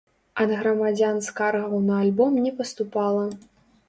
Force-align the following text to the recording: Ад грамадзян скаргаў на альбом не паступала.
Ад 0.43 0.51
грамадзян 0.59 1.19
скаргаў 1.27 1.83
на 1.89 1.99
альбом 2.05 2.39
не 2.47 2.53
паступала. 2.63 3.27